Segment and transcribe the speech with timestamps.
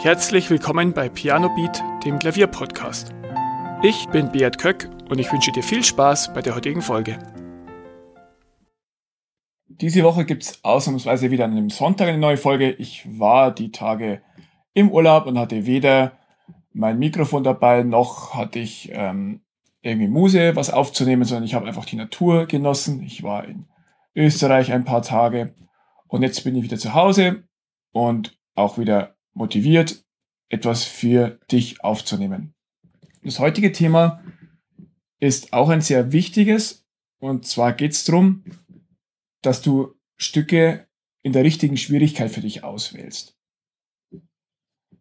[0.00, 3.12] Herzlich willkommen bei Piano Beat, dem Klavierpodcast.
[3.82, 7.18] Ich bin Beat Köck und ich wünsche dir viel Spaß bei der heutigen Folge.
[9.66, 12.70] Diese Woche gibt es ausnahmsweise wieder an einem Sonntag eine neue Folge.
[12.70, 14.22] Ich war die Tage
[14.72, 16.12] im Urlaub und hatte weder
[16.72, 19.40] mein Mikrofon dabei, noch hatte ich ähm,
[19.82, 23.02] irgendwie Muse, was aufzunehmen, sondern ich habe einfach die Natur genossen.
[23.02, 23.66] Ich war in
[24.14, 25.56] Österreich ein paar Tage
[26.06, 27.48] und jetzt bin ich wieder zu Hause
[27.90, 30.04] und auch wieder motiviert,
[30.48, 32.54] etwas für dich aufzunehmen.
[33.22, 34.22] Das heutige Thema
[35.20, 36.86] ist auch ein sehr wichtiges
[37.18, 38.44] und zwar geht es darum,
[39.42, 40.88] dass du Stücke
[41.22, 43.36] in der richtigen Schwierigkeit für dich auswählst.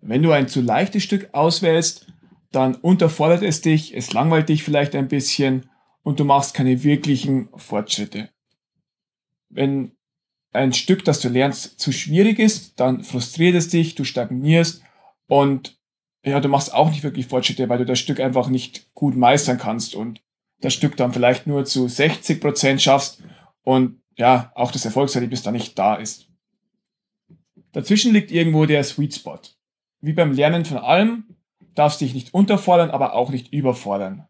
[0.00, 2.06] Wenn du ein zu leichtes Stück auswählst,
[2.50, 5.68] dann unterfordert es dich, es langweilt dich vielleicht ein bisschen
[6.02, 8.30] und du machst keine wirklichen Fortschritte.
[9.48, 9.93] Wenn
[10.54, 14.82] ein Stück, das du lernst, zu schwierig ist, dann frustriert es dich, du stagnierst
[15.26, 15.78] und
[16.24, 19.58] ja, du machst auch nicht wirklich Fortschritte, weil du das Stück einfach nicht gut meistern
[19.58, 20.22] kannst und
[20.60, 23.22] das Stück dann vielleicht nur zu 60 Prozent schaffst
[23.62, 26.28] und ja, auch das Erfolgserlebnis da nicht da ist.
[27.72, 29.40] Dazwischen liegt irgendwo der Sweet Spot.
[30.00, 31.36] Wie beim Lernen von allem,
[31.74, 34.28] darfst dich nicht unterfordern, aber auch nicht überfordern.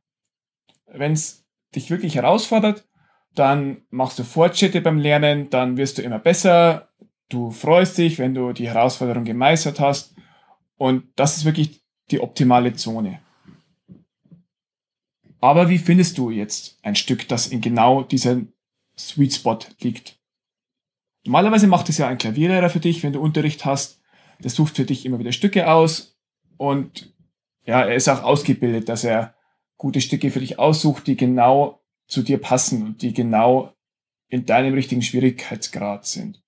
[0.87, 1.45] Wenn es
[1.75, 2.89] dich wirklich herausfordert,
[3.35, 6.89] dann machst du Fortschritte beim Lernen, dann wirst du immer besser,
[7.29, 10.15] du freust dich, wenn du die Herausforderung gemeistert hast
[10.77, 13.21] und das ist wirklich die optimale Zone.
[15.41, 18.53] Aber wie findest du jetzt ein Stück, das in genau diesem
[18.97, 20.19] Sweet Spot liegt?
[21.27, 24.01] Normalerweise macht es ja ein Klavierlehrer für dich, wenn du Unterricht hast.
[24.43, 26.19] Der sucht für dich immer wieder Stücke aus
[26.57, 27.15] und
[27.67, 29.35] ja, er ist auch ausgebildet, dass er
[29.77, 33.75] gute Stücke für dich aussucht, die genau zu dir passen und die genau
[34.29, 36.43] in deinem richtigen Schwierigkeitsgrad sind.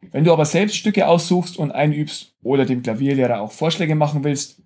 [0.00, 4.62] Wenn du aber selbst Stücke aussuchst und einübst oder dem Klavierlehrer auch Vorschläge machen willst,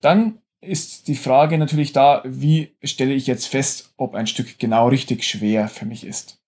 [0.00, 4.88] dann ist die Frage natürlich da, wie stelle ich jetzt fest, ob ein Stück genau
[4.88, 6.42] richtig schwer für mich ist.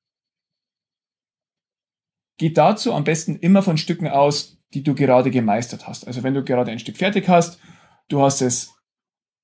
[2.37, 6.07] Geh dazu am besten immer von Stücken aus, die du gerade gemeistert hast.
[6.07, 7.59] Also wenn du gerade ein Stück fertig hast,
[8.09, 8.75] du hast es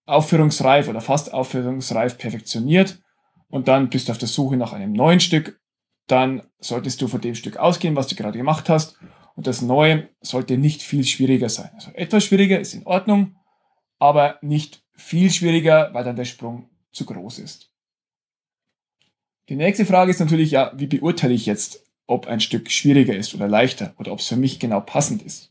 [0.06, 3.02] aufführungsreif oder fast aufführungsreif perfektioniert
[3.48, 5.60] und dann bist du auf der Suche nach einem neuen Stück,
[6.06, 8.98] dann solltest du von dem Stück ausgehen, was du gerade gemacht hast.
[9.36, 11.70] Und das Neue sollte nicht viel schwieriger sein.
[11.74, 13.36] Also etwas schwieriger ist in Ordnung,
[13.98, 17.72] aber nicht viel schwieriger, weil dann der Sprung zu groß ist.
[19.48, 23.34] Die nächste Frage ist natürlich, ja, wie beurteile ich jetzt, ob ein Stück schwieriger ist
[23.34, 25.50] oder leichter oder ob es für mich genau passend ist.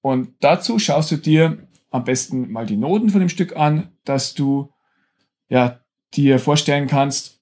[0.00, 4.34] Und dazu schaust du dir am besten mal die Noten von dem Stück an, dass
[4.34, 4.72] du
[5.48, 5.80] ja,
[6.14, 7.40] dir vorstellen kannst.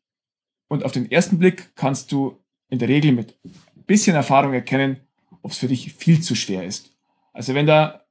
[0.68, 5.00] Und auf den ersten Blick kannst du in der Regel mit ein bisschen Erfahrung erkennen,
[5.42, 6.96] ob es für dich viel zu schwer ist.
[7.32, 8.06] Also wenn da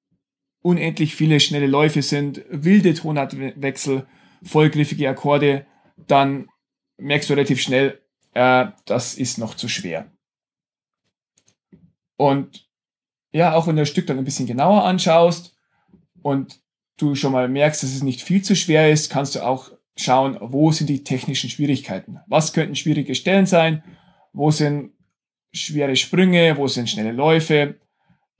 [0.61, 4.07] unendlich viele schnelle Läufe sind, wilde Tonartwechsel,
[4.43, 5.65] vollgriffige Akkorde,
[5.97, 6.49] dann
[6.97, 8.01] merkst du relativ schnell,
[8.33, 10.11] äh, das ist noch zu schwer.
[12.17, 12.69] Und
[13.31, 15.54] ja, auch wenn du das Stück dann ein bisschen genauer anschaust,
[16.25, 16.59] und
[16.97, 20.37] du schon mal merkst, dass es nicht viel zu schwer ist, kannst du auch schauen,
[20.41, 22.19] wo sind die technischen Schwierigkeiten.
[22.25, 23.83] Was könnten schwierige Stellen sein?
[24.33, 24.93] Wo sind
[25.53, 26.57] schwere Sprünge?
[26.57, 27.75] Wo sind schnelle Läufe?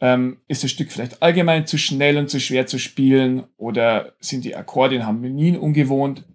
[0.02, 3.44] Ähm, ist das Stück vielleicht allgemein zu schnell und zu schwer zu spielen?
[3.56, 6.26] Oder sind die Akkorde in Harmonien ungewohnt?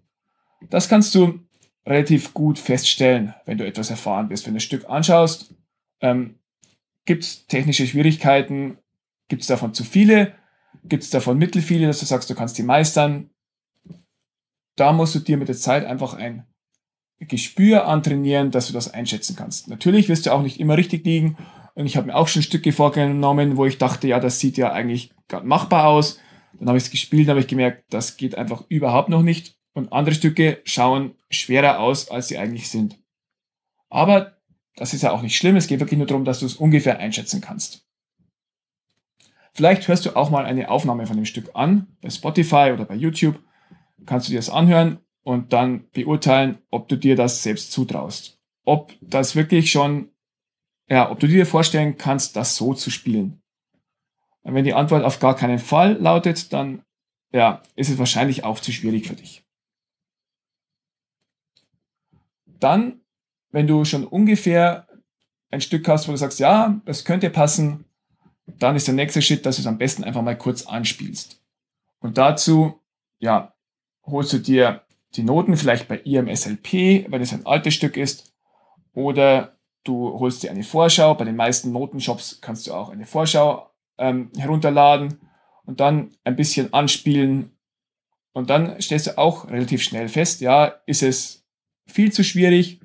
[0.70, 1.40] Das kannst du
[1.84, 4.46] relativ gut feststellen, wenn du etwas erfahren bist.
[4.46, 5.52] Wenn du das Stück anschaust,
[6.00, 6.36] ähm,
[7.06, 8.78] gibt es technische Schwierigkeiten?
[9.26, 10.38] Gibt es davon zu viele?
[10.84, 13.30] Gibt es davon mittelfiele, dass du sagst, du kannst die meistern?
[14.76, 16.46] Da musst du dir mit der Zeit einfach ein
[17.18, 19.68] Gespür antrainieren, dass du das einschätzen kannst.
[19.68, 21.36] Natürlich wirst du auch nicht immer richtig liegen.
[21.74, 24.72] Und ich habe mir auch schon Stücke vorgenommen, wo ich dachte, ja, das sieht ja
[24.72, 26.18] eigentlich gerade machbar aus.
[26.58, 29.56] Dann habe ich es gespielt, habe ich gemerkt, das geht einfach überhaupt noch nicht.
[29.72, 32.98] Und andere Stücke schauen schwerer aus, als sie eigentlich sind.
[33.88, 34.38] Aber
[34.76, 35.56] das ist ja auch nicht schlimm.
[35.56, 37.86] Es geht wirklich nur darum, dass du es ungefähr einschätzen kannst.
[39.52, 42.94] Vielleicht hörst du auch mal eine Aufnahme von dem Stück an, bei Spotify oder bei
[42.94, 43.38] YouTube.
[44.06, 48.38] Kannst du dir das anhören und dann beurteilen, ob du dir das selbst zutraust.
[48.64, 50.10] Ob das wirklich schon,
[50.88, 53.42] ja, ob du dir vorstellen kannst, das so zu spielen.
[54.42, 56.82] Und wenn die Antwort auf gar keinen Fall lautet, dann,
[57.32, 59.44] ja, ist es wahrscheinlich auch zu schwierig für dich.
[62.46, 63.00] Dann,
[63.50, 64.86] wenn du schon ungefähr
[65.50, 67.84] ein Stück hast, wo du sagst, ja, das könnte passen,
[68.58, 71.42] dann ist der nächste Schritt, dass du es am besten einfach mal kurz anspielst.
[72.00, 72.80] Und dazu,
[73.18, 73.54] ja,
[74.04, 74.82] holst du dir
[75.14, 78.32] die Noten vielleicht bei IMSLP, wenn es ein altes Stück ist,
[78.92, 81.14] oder du holst dir eine Vorschau.
[81.14, 85.20] Bei den meisten Notenshops kannst du auch eine Vorschau ähm, herunterladen
[85.64, 87.56] und dann ein bisschen anspielen.
[88.32, 91.44] Und dann stellst du auch relativ schnell fest, ja, ist es
[91.86, 92.80] viel zu schwierig?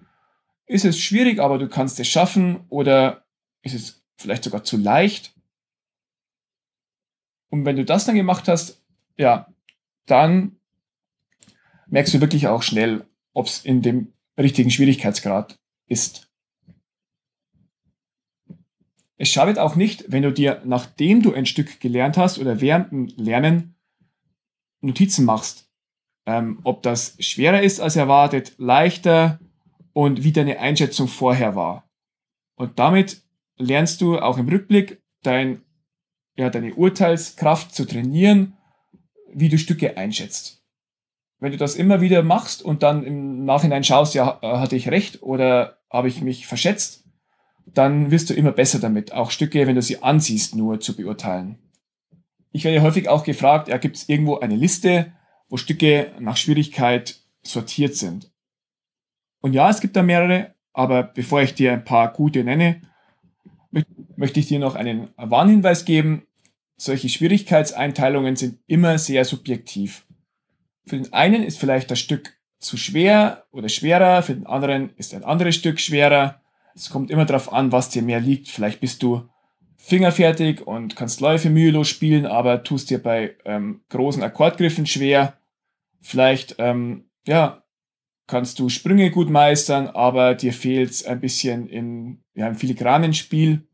[0.65, 2.65] Ist es schwierig, aber du kannst es schaffen?
[2.69, 3.25] Oder
[3.61, 5.34] ist es vielleicht sogar zu leicht?
[7.49, 8.83] Und wenn du das dann gemacht hast,
[9.17, 9.53] ja,
[10.05, 10.57] dann
[11.87, 15.57] merkst du wirklich auch schnell, ob es in dem richtigen Schwierigkeitsgrad
[15.87, 16.29] ist.
[19.17, 22.91] Es schadet auch nicht, wenn du dir, nachdem du ein Stück gelernt hast oder während
[22.91, 23.75] dem Lernen
[24.81, 25.69] Notizen machst.
[26.27, 29.39] Ähm, ob das schwerer ist als erwartet, leichter
[29.93, 31.87] und wie deine Einschätzung vorher war.
[32.55, 33.21] Und damit
[33.57, 35.61] lernst du auch im Rückblick dein,
[36.37, 38.57] ja, deine Urteilskraft zu trainieren,
[39.33, 40.63] wie du Stücke einschätzt.
[41.39, 45.21] Wenn du das immer wieder machst und dann im Nachhinein schaust, ja, hatte ich recht
[45.21, 47.03] oder habe ich mich verschätzt,
[47.65, 51.57] dann wirst du immer besser damit, auch Stücke, wenn du sie ansiehst, nur zu beurteilen.
[52.51, 55.13] Ich werde häufig auch gefragt, ja, gibt es irgendwo eine Liste,
[55.49, 58.31] wo Stücke nach Schwierigkeit sortiert sind?
[59.41, 62.81] Und ja, es gibt da mehrere, aber bevor ich dir ein paar gute nenne,
[64.15, 66.23] möchte ich dir noch einen Warnhinweis geben.
[66.77, 70.05] Solche Schwierigkeitseinteilungen sind immer sehr subjektiv.
[70.85, 75.13] Für den einen ist vielleicht das Stück zu schwer oder schwerer, für den anderen ist
[75.13, 76.41] ein anderes Stück schwerer.
[76.75, 78.49] Es kommt immer darauf an, was dir mehr liegt.
[78.49, 79.29] Vielleicht bist du
[79.77, 85.37] fingerfertig und kannst Läufe mühelos spielen, aber tust dir bei ähm, großen Akkordgriffen schwer.
[86.01, 87.63] Vielleicht, ähm, ja,
[88.27, 93.67] kannst du Sprünge gut meistern, aber dir fehlt ein bisschen in, ja, im filigranen Spiel.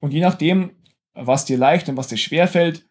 [0.00, 0.72] Und je nachdem,
[1.14, 2.88] was dir leicht und was dir schwer fällt,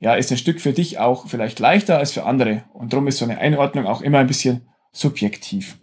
[0.00, 2.64] ja, ist ein Stück für dich auch vielleicht leichter als für andere.
[2.72, 5.78] Und darum ist so eine Einordnung auch immer ein bisschen subjektiv.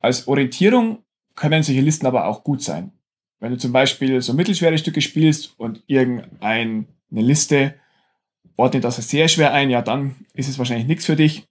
[0.00, 1.02] Als Orientierung
[1.34, 2.92] können solche Listen aber auch gut sein.
[3.40, 7.74] Wenn du zum Beispiel so mittelschwere Stücke spielst und irgendeine Liste
[8.56, 11.46] ordnet das sehr schwer ein, ja, dann ist es wahrscheinlich nichts für dich.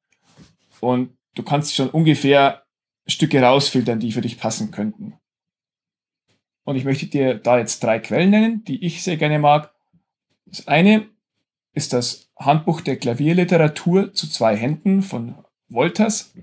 [0.80, 2.64] Und du kannst schon ungefähr
[3.08, 5.18] Stücke rausfiltern, die für dich passen könnten.
[6.64, 9.74] Und ich möchte dir da jetzt drei Quellen nennen, die ich sehr gerne mag.
[10.46, 11.10] Das eine
[11.74, 16.34] ist das Handbuch der Klavierliteratur zu zwei Händen von Wolters,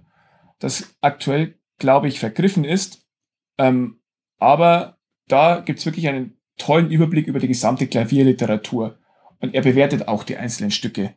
[0.58, 3.04] das aktuell glaube ich, vergriffen ist.
[3.58, 4.00] Ähm,
[4.38, 8.99] aber da gibt es wirklich einen tollen Überblick über die gesamte Klavierliteratur.
[9.40, 11.14] Und er bewertet auch die einzelnen Stücke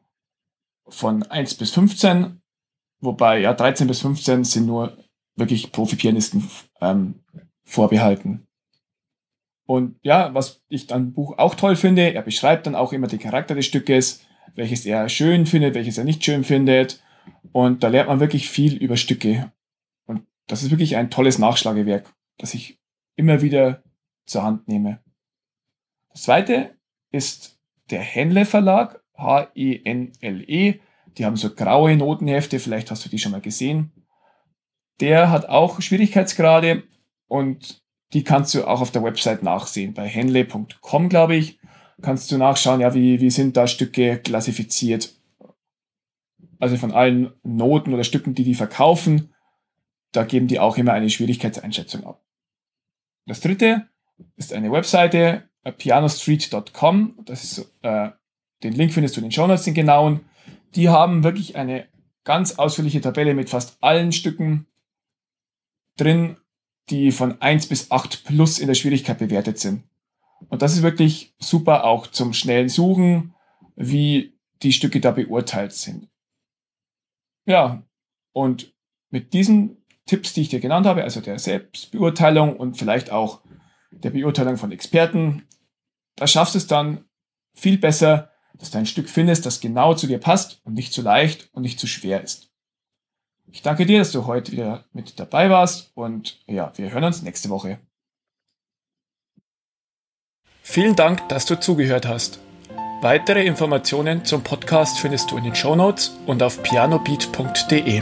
[0.87, 2.41] von 1 bis 15,
[2.99, 4.97] wobei ja 13 bis 15 sind nur
[5.35, 6.49] wirklich Profi-Pianisten
[6.81, 7.23] ähm,
[7.63, 8.47] vorbehalten.
[9.65, 13.19] Und ja, was ich dann Buch auch toll finde, er beschreibt dann auch immer den
[13.19, 14.21] Charakter des Stückes,
[14.55, 17.01] welches er schön findet, welches er nicht schön findet.
[17.51, 19.51] Und da lernt man wirklich viel über Stücke
[20.47, 22.79] das ist wirklich ein tolles Nachschlagewerk, das ich
[23.15, 23.83] immer wieder
[24.25, 24.99] zur Hand nehme.
[26.11, 26.77] Das zweite
[27.11, 27.59] ist
[27.93, 30.79] der Henle Verlag, H-E-N-L-E.
[31.17, 33.91] Die haben so graue Notenhefte, vielleicht hast du die schon mal gesehen.
[34.99, 36.83] Der hat auch Schwierigkeitsgrade
[37.27, 39.93] und die kannst du auch auf der Website nachsehen.
[39.93, 41.59] Bei henle.com, glaube ich,
[42.01, 45.13] kannst du nachschauen, ja, wie, wie sind da Stücke klassifiziert.
[46.59, 49.33] Also von allen Noten oder Stücken, die die verkaufen,
[50.13, 52.23] da geben die auch immer eine Schwierigkeitseinschätzung ab.
[53.27, 53.87] Das dritte
[54.35, 57.19] ist eine Webseite, pianostreet.com.
[57.25, 58.09] Das ist, äh,
[58.63, 60.21] den Link findest du in den Show Notes, den genauen.
[60.75, 61.87] Die haben wirklich eine
[62.23, 64.67] ganz ausführliche Tabelle mit fast allen Stücken
[65.97, 66.37] drin,
[66.89, 69.83] die von 1 bis 8 plus in der Schwierigkeit bewertet sind.
[70.49, 73.33] Und das ist wirklich super auch zum schnellen Suchen,
[73.75, 76.09] wie die Stücke da beurteilt sind.
[77.45, 77.83] Ja,
[78.31, 78.73] und
[79.09, 83.41] mit diesen Tipps, die ich dir genannt habe, also der Selbstbeurteilung und vielleicht auch
[83.91, 85.43] der Beurteilung von Experten,
[86.23, 87.03] da schaffst du es dann
[87.53, 91.01] viel besser, dass du ein Stück findest, das genau zu dir passt und nicht zu
[91.01, 92.49] leicht und nicht zu schwer ist.
[93.51, 97.23] Ich danke dir, dass du heute wieder mit dabei warst und ja, wir hören uns
[97.23, 97.77] nächste Woche.
[100.61, 102.39] Vielen Dank, dass du zugehört hast.
[103.01, 108.01] Weitere Informationen zum Podcast findest du in den Show Notes und auf pianobeat.de.